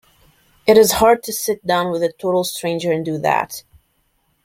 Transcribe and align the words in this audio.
It 0.65 0.79
is 0.79 0.93
hard 0.93 1.21
to 1.25 1.31
sit 1.31 1.63
down 1.63 1.91
with 1.91 2.01
a 2.01 2.11
total 2.11 2.43
stranger 2.43 2.91
and 2.91 3.05
do 3.05 3.19
that. 3.19 3.61